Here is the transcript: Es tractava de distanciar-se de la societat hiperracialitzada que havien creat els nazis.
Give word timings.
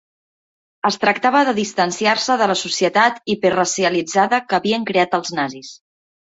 Es 0.89 0.95
tractava 1.03 1.41
de 1.49 1.53
distanciar-se 1.59 2.39
de 2.43 2.49
la 2.53 2.57
societat 2.63 3.21
hiperracialitzada 3.35 4.43
que 4.49 4.61
havien 4.63 4.91
creat 4.93 5.19
els 5.23 5.35
nazis. 5.41 5.75